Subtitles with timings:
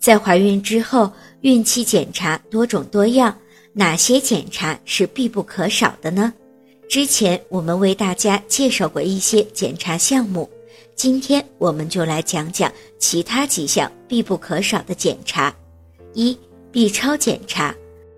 [0.00, 3.36] 在怀孕之后，孕期检查多种多样，
[3.74, 6.32] 哪些检查是必不可少的呢？
[6.88, 10.48] 之前我们为大家介绍过一些检查项目，
[10.96, 15.54] 今天我们就来讲讲其他几项必不可少的检查。
[16.14, 16.36] 一、
[16.72, 17.74] B 超检查，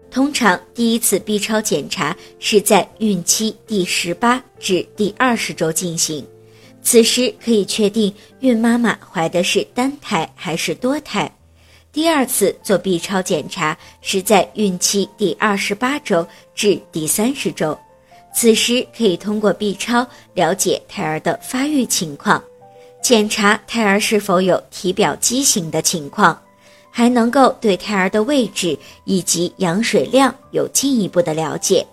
[0.08, 6.24] 通常第一次 B 超检查是在孕期第十八至第二十周进行，
[6.80, 11.30] 此时可以确定孕妈妈怀的是单胎还是多胎。
[11.92, 17.78] 第二次做 B 超检查是在孕期第二十八周至第三十周，
[18.34, 22.42] 此时可以通过 B 超了解胎儿的发育情况，
[23.02, 26.40] 检查胎儿是否有体表畸形的情况，
[26.90, 31.86] 还能够对胎儿的位置以及羊水量有进一步的了解。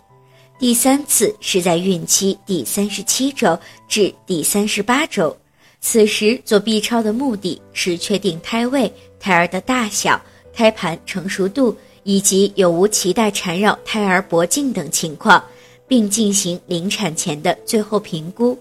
[0.57, 3.59] 第三次是在孕期第三十七周
[3.89, 5.35] 至第三十八周。
[5.81, 10.21] 此时做 B 超的目的是确定胎位、胎儿的大小、
[10.53, 15.43] 胎盘成熟度以及有无脐带缠绕胎儿脖颈等情况，
[15.87, 18.57] 并进行临产前的最后评估。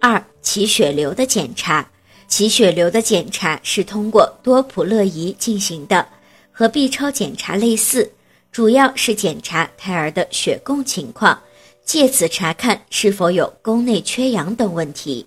[0.00, 1.86] 二、脐血流的检查，
[2.28, 6.06] 脐血流的检查是通过多普勒仪进行的，
[6.50, 8.10] 和 B 超检查类似，
[8.50, 11.38] 主要是检查胎儿的血供情况，
[11.84, 15.26] 借此查看是否有宫内缺氧等问题。